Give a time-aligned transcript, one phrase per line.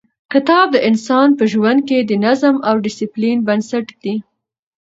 [0.33, 4.15] کتاب د انسان په ژوند کې د نظم او ډیسپلین بنسټ ږدي.